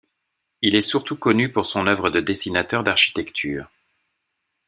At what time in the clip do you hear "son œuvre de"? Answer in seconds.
1.67-2.21